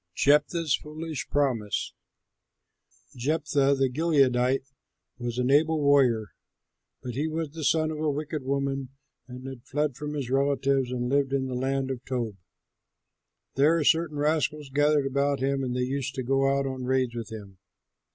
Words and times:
JEPHTHAH'S 0.15 0.77
FOOLISH 0.77 1.29
PROMISE 1.29 1.93
Jephthah, 3.15 3.75
the 3.77 3.87
Gileadite, 3.87 4.63
was 5.19 5.37
an 5.37 5.51
able 5.51 5.79
warrior, 5.79 6.29
but 7.03 7.13
he 7.13 7.27
was 7.27 7.51
the 7.51 7.63
son 7.63 7.91
of 7.91 7.99
a 7.99 8.09
wicked 8.09 8.41
woman, 8.41 8.89
and 9.27 9.45
had 9.45 9.63
fled 9.63 9.95
from 9.95 10.15
his 10.15 10.31
relatives 10.31 10.91
and 10.91 11.07
lived 11.11 11.33
in 11.33 11.45
the 11.45 11.53
land 11.53 11.91
of 11.91 12.03
Tob. 12.05 12.33
There 13.53 13.83
certain 13.83 14.17
rascals 14.17 14.71
gathered 14.71 15.05
about 15.05 15.39
him, 15.39 15.63
and 15.63 15.75
they 15.75 15.81
used 15.83 16.15
to 16.15 16.23
go 16.23 16.47
out 16.49 16.65
on 16.65 16.83
raids 16.85 17.13
with 17.13 17.31
him. 17.31 17.59